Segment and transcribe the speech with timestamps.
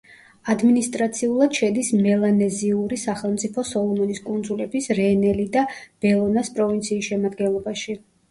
[0.51, 5.65] ადმინისტრაციულად შედის მელანეზიური სახელმწიფო სოლომონის კუნძულების რენელი და
[6.05, 7.97] ბელონას პროვინციის შემადგენლობაში.